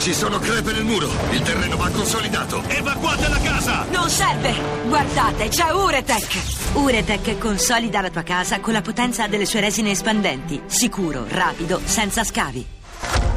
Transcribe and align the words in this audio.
Ci 0.00 0.14
sono 0.14 0.38
crepe 0.38 0.72
nel 0.72 0.84
muro. 0.84 1.10
Il 1.30 1.42
terreno 1.42 1.76
va 1.76 1.90
consolidato. 1.90 2.62
Evacuate 2.68 3.28
la 3.28 3.38
casa! 3.38 3.84
Non 3.90 4.08
serve! 4.08 4.54
Guardate, 4.88 5.48
c'è 5.48 5.70
Uretech! 5.74 6.72
Uretech 6.72 7.36
consolida 7.36 8.00
la 8.00 8.08
tua 8.08 8.22
casa 8.22 8.60
con 8.60 8.72
la 8.72 8.80
potenza 8.80 9.26
delle 9.26 9.44
sue 9.44 9.60
resine 9.60 9.90
espandenti. 9.90 10.58
Sicuro, 10.64 11.26
rapido, 11.28 11.82
senza 11.84 12.24
scavi. 12.24 12.79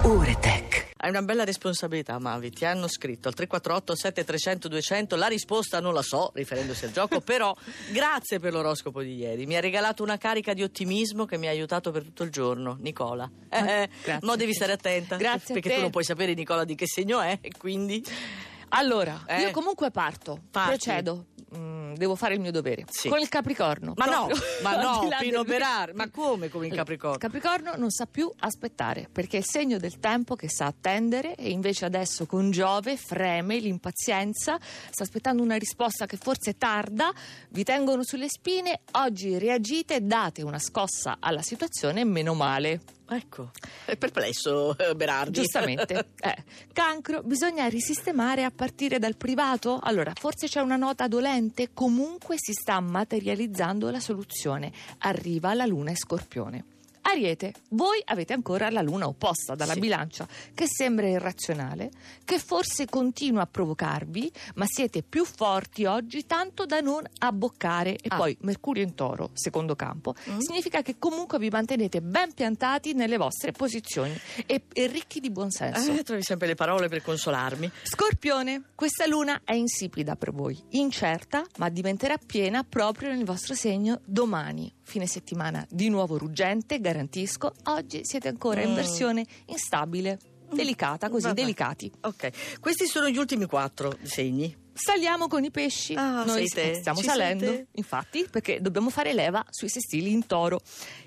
Uretech. 0.03 0.91
Hai 0.97 1.09
una 1.09 1.21
bella 1.21 1.43
responsabilità, 1.45 2.19
Mavi. 2.19 2.49
Ti 2.49 2.65
hanno 2.65 2.87
scritto 2.87 3.29
al 3.29 3.33
348 3.33 3.95
7300 3.95 4.67
200. 4.67 5.15
La 5.15 5.27
risposta 5.27 5.79
non 5.79 5.93
la 5.93 6.01
so, 6.01 6.31
riferendosi 6.33 6.85
al 6.85 6.91
gioco, 6.91 7.19
però 7.21 7.55
grazie 7.91 8.39
per 8.39 8.51
l'oroscopo 8.53 9.01
di 9.01 9.15
ieri. 9.15 9.45
Mi 9.45 9.55
ha 9.55 9.61
regalato 9.61 10.03
una 10.03 10.17
carica 10.17 10.53
di 10.53 10.61
ottimismo 10.61 11.25
che 11.25 11.37
mi 11.37 11.47
ha 11.47 11.51
aiutato 11.51 11.91
per 11.91 12.03
tutto 12.03 12.23
il 12.23 12.31
giorno. 12.31 12.77
Nicola. 12.81 13.29
Eh, 13.49 13.57
eh, 13.57 13.89
grazie. 14.03 14.27
ma 14.27 14.35
devi 14.35 14.53
stare 14.53 14.73
attenta. 14.73 15.15
Grazie 15.15 15.53
Perché 15.53 15.75
tu 15.75 15.81
non 15.81 15.89
puoi 15.89 16.03
sapere, 16.03 16.33
Nicola, 16.33 16.65
di 16.65 16.75
che 16.75 16.85
segno 16.85 17.21
è, 17.21 17.39
quindi. 17.57 18.03
Allora, 18.75 19.23
Eh. 19.27 19.41
io 19.41 19.51
comunque 19.51 19.89
parto, 19.91 20.39
Parti. 20.51 20.69
procedo. 20.69 21.25
Mm, 21.55 21.72
devo 21.95 22.15
fare 22.15 22.33
il 22.35 22.39
mio 22.39 22.51
dovere. 22.51 22.85
Sì. 22.89 23.09
Con 23.09 23.19
il 23.19 23.29
Capricorno. 23.29 23.93
Ma 23.95 24.05
no, 24.05 24.25
proprio 24.27 24.41
ma 24.61 24.81
no, 24.81 24.99
di 25.03 25.09
là 25.09 25.17
Pino 25.17 25.43
Berardi. 25.43 25.97
Ma 25.97 26.09
come 26.09 26.49
come 26.49 26.67
il 26.67 26.73
Capricorno? 26.73 27.15
Il 27.15 27.21
Capricorno 27.21 27.73
non 27.75 27.89
sa 27.89 28.05
più 28.05 28.31
aspettare 28.39 29.07
perché 29.11 29.37
è 29.37 29.39
il 29.39 29.45
segno 29.45 29.77
del 29.77 29.99
tempo 29.99 30.35
che 30.35 30.49
sa 30.49 30.65
attendere 30.65 31.35
e 31.35 31.49
invece 31.49 31.85
adesso 31.85 32.25
con 32.25 32.51
Giove 32.51 32.97
freme 32.97 33.57
l'impazienza, 33.57 34.57
sta 34.59 35.03
aspettando 35.03 35.41
una 35.41 35.55
risposta 35.55 36.05
che 36.05 36.17
forse 36.17 36.57
tarda, 36.57 37.11
vi 37.49 37.63
tengono 37.63 38.03
sulle 38.03 38.29
spine, 38.29 38.81
oggi 38.91 39.37
reagite, 39.37 40.05
date 40.05 40.41
una 40.41 40.59
scossa 40.59 41.17
alla 41.19 41.41
situazione 41.41 42.03
meno 42.03 42.33
male. 42.33 42.81
Ecco, 43.15 43.51
è 43.85 43.95
perplesso 43.95 44.77
eh, 44.77 44.95
Berardi. 44.95 45.39
Giustamente. 45.39 46.11
Eh, 46.23 46.43
cancro, 46.71 47.21
bisogna 47.21 47.67
risistemare 47.67 48.45
a 48.45 48.51
partire 48.51 48.97
dal 48.97 49.17
privato? 49.17 49.77
Allora, 49.81 50.13
forse 50.17 50.47
c'è 50.47 50.61
una 50.61 50.77
nota 50.77 51.07
dolente, 51.09 51.71
comunque 51.73 52.35
si 52.37 52.53
sta 52.53 52.79
materializzando 52.79 53.89
la 53.89 53.99
soluzione. 53.99 54.71
Arriva 54.99 55.53
la 55.53 55.65
luna 55.65 55.91
e 55.91 55.97
scorpione. 55.97 56.72
Ariete, 57.05 57.53
voi 57.69 58.01
avete 58.05 58.33
ancora 58.33 58.69
la 58.69 58.81
luna 58.81 59.07
opposta 59.07 59.55
dalla 59.55 59.73
Sì. 59.73 59.79
bilancia, 59.79 60.27
che 60.53 60.65
sembra 60.67 61.07
irrazionale, 61.07 61.91
che 62.23 62.39
forse 62.39 62.85
continua 62.85 63.41
a 63.41 63.45
provocarvi, 63.45 64.31
ma 64.55 64.65
siete 64.67 65.03
più 65.03 65.25
forti 65.25 65.85
oggi 65.85 66.25
tanto 66.25 66.65
da 66.65 66.79
non 66.79 67.03
abboccare. 67.19 67.95
E 67.97 68.07
Ah. 68.07 68.15
poi 68.17 68.35
Mercurio 68.41 68.83
in 68.83 68.95
toro, 68.95 69.31
secondo 69.33 69.75
campo, 69.75 70.15
Mm. 70.29 70.39
significa 70.39 70.81
che 70.81 70.95
comunque 70.97 71.37
vi 71.39 71.49
mantenete 71.49 72.01
ben 72.01 72.33
piantati 72.33 72.93
nelle 72.93 73.17
vostre 73.17 73.51
posizioni 73.51 74.17
e, 74.45 74.63
e 74.71 74.87
ricchi 74.87 75.19
di 75.19 75.29
buonsenso. 75.29 75.91
Eh, 75.91 76.03
trovi 76.03 76.23
sempre 76.23 76.47
le 76.47 76.55
parole 76.55 76.87
per 76.87 77.01
consolarmi. 77.01 77.69
Scorpione, 77.83 78.63
questa 78.75 79.05
luna 79.05 79.41
è 79.43 79.53
insipida 79.53 80.15
per 80.15 80.31
voi, 80.33 80.57
incerta, 80.69 81.43
ma 81.57 81.69
diventerà 81.69 82.17
piena 82.17 82.63
proprio 82.63 83.09
nel 83.13 83.25
vostro 83.25 83.53
segno 83.55 83.99
domani. 84.05 84.71
Fine 84.85 85.07
settimana 85.07 85.65
di 85.69 85.89
nuovo 85.89 86.17
ruggente, 86.17 86.79
garantisco. 86.79 87.53
Oggi 87.65 88.01
siete 88.03 88.27
ancora 88.27 88.61
in 88.61 88.71
Mm. 88.71 88.75
versione 88.75 89.25
instabile, 89.47 90.19
delicata, 90.53 91.09
così 91.09 91.27
Vabbè. 91.27 91.41
delicati. 91.41 91.91
Ok, 92.01 92.59
questi 92.59 92.85
sono 92.85 93.09
gli 93.09 93.17
ultimi 93.17 93.45
quattro 93.45 93.97
segni. 94.03 94.55
Saliamo 94.73 95.27
con 95.27 95.43
i 95.43 95.51
pesci. 95.51 95.93
Ah, 95.95 96.23
Noi 96.25 96.47
sei 96.47 96.71
te. 96.73 96.79
stiamo 96.79 97.01
salendo, 97.01 97.45
sei 97.45 97.55
te. 97.57 97.67
infatti, 97.73 98.25
perché 98.29 98.59
dobbiamo 98.59 98.89
fare 98.89 99.13
leva 99.13 99.45
sui 99.49 99.69
sestili 99.69 100.11
in 100.11 100.25
toro. 100.25 100.59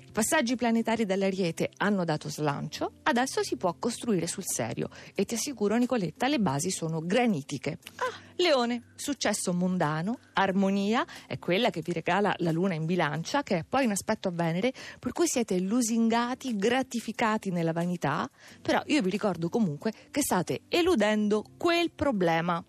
I 0.07 0.11
passaggi 0.11 0.55
planetari 0.55 1.05
dell'Ariete 1.05 1.69
hanno 1.77 2.03
dato 2.03 2.27
slancio, 2.29 2.93
adesso 3.03 3.43
si 3.43 3.55
può 3.55 3.75
costruire 3.77 4.25
sul 4.25 4.45
serio 4.45 4.89
e 5.13 5.25
ti 5.25 5.35
assicuro 5.35 5.75
Nicoletta, 5.75 6.27
le 6.27 6.39
basi 6.39 6.71
sono 6.71 7.05
granitiche. 7.05 7.77
Ah. 7.97 8.25
Leone, 8.37 8.93
successo 8.95 9.53
mondano, 9.53 10.17
armonia 10.33 11.05
è 11.27 11.37
quella 11.37 11.69
che 11.69 11.81
vi 11.81 11.91
regala 11.91 12.33
la 12.39 12.51
luna 12.51 12.73
in 12.73 12.85
bilancia, 12.85 13.43
che 13.43 13.57
è 13.59 13.63
poi 13.67 13.85
un 13.85 13.91
aspetto 13.91 14.27
a 14.29 14.31
Venere, 14.31 14.73
per 14.99 15.11
cui 15.11 15.27
siete 15.27 15.59
lusingati, 15.59 16.55
gratificati 16.55 17.51
nella 17.51 17.73
vanità, 17.73 18.27
però 18.61 18.81
io 18.87 19.01
vi 19.01 19.09
ricordo 19.09 19.49
comunque 19.49 19.91
che 20.09 20.21
state 20.21 20.61
eludendo 20.69 21.43
quel 21.57 21.91
problema. 21.91 22.63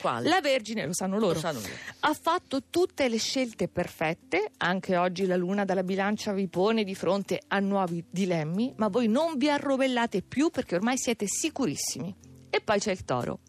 Quale? 0.00 0.28
La 0.28 0.40
Vergine, 0.40 0.86
lo 0.86 0.94
sanno 0.94 1.18
loro, 1.18 1.34
Lo 1.34 1.40
sanno 1.40 1.60
loro. 1.60 1.72
ha 2.00 2.14
fatto 2.14 2.62
tutte 2.70 3.08
le 3.08 3.18
scelte 3.18 3.68
perfette, 3.68 4.50
anche 4.58 4.96
oggi 4.96 5.26
la 5.26 5.36
luna 5.36 5.64
dalla 5.64 5.82
bilancia 5.82 6.32
vi 6.32 6.48
pone 6.48 6.84
di 6.84 6.94
fronte 6.94 7.40
a 7.48 7.58
nuovi 7.60 8.04
dilemmi, 8.08 8.74
ma 8.76 8.88
voi 8.88 9.08
non 9.08 9.36
vi 9.36 9.50
arrovellate 9.50 10.22
più 10.22 10.50
perché 10.50 10.74
ormai 10.74 10.96
siete 10.98 11.26
sicurissimi. 11.26 12.14
E 12.50 12.60
poi 12.60 12.78
c'è 12.78 12.90
il 12.92 13.04
toro. 13.04 13.40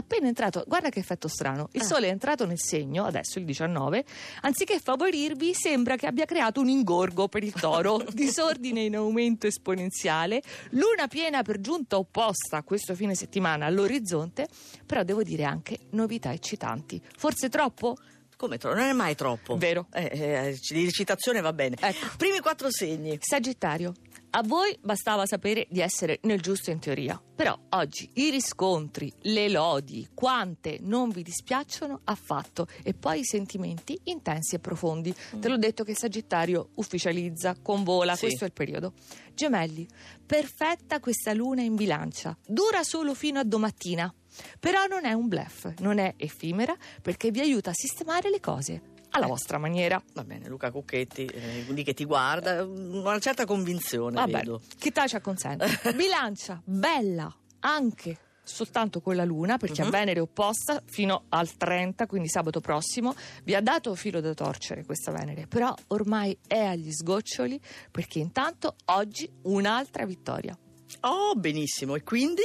Appena 0.00 0.28
entrato, 0.28 0.64
guarda 0.66 0.88
che 0.88 0.98
effetto 0.98 1.28
strano, 1.28 1.68
il 1.72 1.82
Ah. 1.82 1.84
sole 1.84 2.06
è 2.08 2.10
entrato 2.10 2.46
nel 2.46 2.58
segno, 2.58 3.04
adesso 3.04 3.38
il 3.38 3.44
19, 3.44 4.02
anziché 4.40 4.80
favorirvi 4.80 5.52
sembra 5.52 5.96
che 5.96 6.06
abbia 6.06 6.24
creato 6.24 6.60
un 6.62 6.70
ingorgo 6.70 7.28
per 7.28 7.44
il 7.44 7.52
toro, 7.52 7.98
disordine 8.10 8.80
in 8.80 8.96
aumento 8.96 9.46
esponenziale, 9.46 10.42
luna 10.70 11.06
piena 11.06 11.42
per 11.42 11.60
giunta 11.60 11.98
opposta 11.98 12.62
questo 12.62 12.94
fine 12.94 13.14
settimana 13.14 13.66
all'orizzonte, 13.66 14.48
però 14.86 15.02
devo 15.04 15.22
dire 15.22 15.44
anche 15.44 15.78
novità 15.90 16.32
eccitanti. 16.32 17.00
Forse 17.18 17.50
troppo? 17.50 17.96
Come 18.36 18.56
troppo? 18.56 18.76
Non 18.76 18.86
è 18.86 18.92
mai 18.94 19.14
troppo. 19.14 19.58
Vero. 19.58 19.86
Eh, 19.92 20.08
eh, 20.12 20.58
di 20.70 20.84
recitazione 20.86 21.42
va 21.42 21.52
bene. 21.52 21.76
Ecco. 21.78 22.06
Primi 22.16 22.38
quattro 22.40 22.70
segni. 22.70 23.18
Sagittario, 23.20 23.92
a 24.32 24.42
voi 24.44 24.76
bastava 24.80 25.26
sapere 25.26 25.66
di 25.70 25.80
essere 25.80 26.20
nel 26.22 26.40
giusto 26.40 26.70
in 26.70 26.78
teoria, 26.78 27.20
però 27.34 27.58
oggi 27.70 28.08
i 28.14 28.30
riscontri, 28.30 29.12
le 29.22 29.48
lodi, 29.48 30.08
quante 30.14 30.78
non 30.82 31.10
vi 31.10 31.22
dispiacciono 31.22 32.02
affatto 32.04 32.66
e 32.84 32.94
poi 32.94 33.20
i 33.20 33.24
sentimenti 33.24 33.98
intensi 34.04 34.54
e 34.54 34.58
profondi. 34.60 35.12
Te 35.38 35.48
l'ho 35.48 35.56
detto 35.56 35.82
che 35.82 35.96
Sagittario 35.96 36.68
ufficializza, 36.76 37.56
convola, 37.60 38.14
Sì. 38.14 38.26
questo 38.26 38.44
è 38.44 38.46
il 38.46 38.52
periodo. 38.52 38.92
Gemelli, 39.34 39.88
perfetta 40.24 41.00
questa 41.00 41.32
luna 41.32 41.62
in 41.62 41.74
bilancia, 41.74 42.36
dura 42.46 42.84
solo 42.84 43.14
fino 43.14 43.40
a 43.40 43.44
domattina, 43.44 44.12
però 44.60 44.86
non 44.86 45.06
è 45.06 45.12
un 45.12 45.26
bluff, 45.26 45.66
non 45.80 45.98
è 45.98 46.14
effimera 46.16 46.76
perché 47.02 47.30
vi 47.30 47.40
aiuta 47.40 47.70
a 47.70 47.74
sistemare 47.74 48.30
le 48.30 48.38
cose 48.40 48.82
alla 49.10 49.26
vostra 49.26 49.58
maniera. 49.58 50.02
Va 50.14 50.24
bene, 50.24 50.48
Luca 50.48 50.70
Cucchetti, 50.70 51.24
eh, 51.26 51.64
lì 51.68 51.82
che 51.84 51.94
ti 51.94 52.04
guarda, 52.04 52.64
una 52.64 53.18
certa 53.18 53.44
convinzione, 53.44 54.14
Vabbè, 54.16 54.32
vedo. 54.32 54.60
chi 54.78 54.90
tace 54.92 55.16
acconsente. 55.16 55.66
Bilancia, 55.94 56.60
bella, 56.64 57.34
anche 57.60 58.16
soltanto 58.42 59.00
con 59.00 59.14
la 59.14 59.24
luna, 59.24 59.58
perché 59.58 59.82
Mhm. 59.82 59.86
a 59.88 59.90
Venere 59.90 60.18
è 60.18 60.22
opposta 60.22 60.82
fino 60.86 61.26
al 61.28 61.56
30, 61.56 62.06
quindi 62.06 62.28
sabato 62.28 62.60
prossimo, 62.60 63.14
vi 63.44 63.54
ha 63.54 63.60
dato 63.60 63.94
filo 63.94 64.20
da 64.20 64.34
torcere 64.34 64.84
questa 64.84 65.12
Venere, 65.12 65.46
però 65.46 65.72
ormai 65.88 66.36
è 66.48 66.58
agli 66.58 66.90
sgoccioli, 66.90 67.60
perché 67.92 68.18
intanto 68.18 68.74
oggi 68.86 69.30
un'altra 69.42 70.04
vittoria. 70.04 70.58
Oh, 71.02 71.34
benissimo. 71.36 71.94
E 71.94 72.02
quindi? 72.02 72.42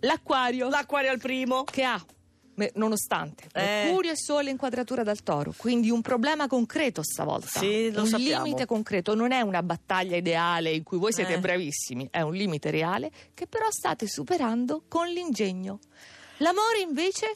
L'acquario, 0.00 0.68
L'acquario 0.68 1.10
al 1.10 1.18
primo. 1.18 1.64
che 1.64 1.82
ha... 1.82 2.04
me- 2.58 2.70
Nonostante 2.74 3.44
Eh. 3.54 3.84
Mercurio 3.86 4.12
e 4.12 4.16
Sole 4.16 4.50
in 4.50 4.56
quadratura 4.56 5.02
dal 5.02 5.22
toro, 5.22 5.52
quindi 5.56 5.90
un 5.90 6.02
problema 6.02 6.46
concreto 6.46 7.02
stavolta. 7.02 7.58
Sì, 7.60 7.90
lo 7.90 8.02
un 8.02 8.06
sappiamo. 8.08 8.44
limite 8.44 8.66
concreto, 8.66 9.14
non 9.14 9.32
è 9.32 9.40
una 9.40 9.62
battaglia 9.62 10.16
ideale 10.16 10.70
in 10.72 10.82
cui 10.82 10.98
voi 10.98 11.12
siete 11.12 11.34
Eh. 11.34 11.38
bravissimi, 11.40 12.08
è 12.10 12.20
un 12.20 12.34
limite 12.34 12.70
reale 12.70 13.10
che 13.34 13.46
però 13.46 13.66
state 13.70 14.06
superando 14.06 14.84
con 14.88 15.06
l'ingegno. 15.08 15.78
L'amore 16.38 16.80
invece, 16.80 17.34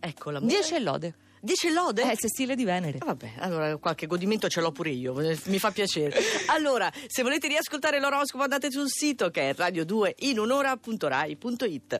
Ecco 0.00 0.30
l'amore. 0.30 0.52
10 0.52 0.82
lode. 0.82 1.14
Dice 1.44 1.70
lode? 1.70 2.02
È 2.04 2.10
il 2.12 2.18
sestile 2.18 2.54
di 2.56 2.64
Venere. 2.64 2.96
Ah, 3.02 3.04
Vabbè, 3.04 3.32
allora 3.38 3.76
qualche 3.76 4.06
godimento 4.06 4.48
ce 4.48 4.62
l'ho 4.62 4.72
pure 4.72 4.88
io, 4.90 5.20
eh, 5.20 5.38
mi 5.44 5.58
fa 5.58 5.70
piacere. 5.72 6.18
Allora, 6.46 6.90
se 7.06 7.22
volete 7.22 7.48
riascoltare 7.48 8.00
l'oroscopo 8.00 8.42
andate 8.42 8.70
sul 8.70 8.88
sito 8.88 9.28
che 9.30 9.50
è 9.50 9.54
radio2inunora.rai.it. 9.54 11.92